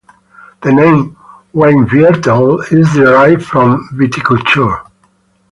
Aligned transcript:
The 0.63 0.71
name 0.73 1.15
Weinviertel 1.53 2.71
is 2.71 2.91
derived 2.95 3.43
from 3.45 3.87
Viticulture. 3.93 4.83